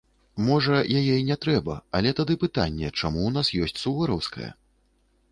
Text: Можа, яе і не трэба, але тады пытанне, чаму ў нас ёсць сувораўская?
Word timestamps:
Можа, 0.45 0.77
яе 0.99 1.17
і 1.23 1.25
не 1.27 1.35
трэба, 1.45 1.75
але 1.99 2.13
тады 2.19 2.37
пытанне, 2.43 2.87
чаму 2.99 3.19
ў 3.25 3.29
нас 3.35 3.51
ёсць 3.67 3.81
сувораўская? 3.83 4.49